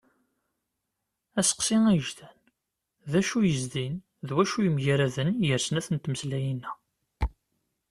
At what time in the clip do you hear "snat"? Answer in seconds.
5.65-5.87